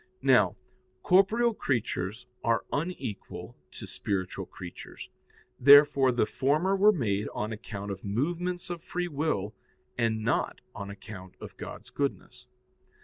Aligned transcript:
Now, 0.23 0.55
corporeal 1.03 1.53
creatures 1.53 2.25
are 2.43 2.65
unequal 2.73 3.55
to 3.73 3.85
spiritual 3.85 4.47
creatures. 4.47 5.09
Therefore 5.59 6.11
the 6.11 6.25
former 6.25 6.75
were 6.75 6.91
made 6.91 7.27
on 7.35 7.51
account 7.51 7.91
of 7.91 8.03
movements 8.03 8.71
of 8.71 8.81
free 8.81 9.07
will, 9.07 9.53
and 9.99 10.23
not 10.23 10.59
on 10.73 10.89
account 10.89 11.35
of 11.39 11.55
God's 11.55 11.91
goodness. 11.91 12.47